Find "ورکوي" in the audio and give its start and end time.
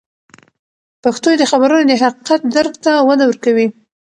3.27-3.67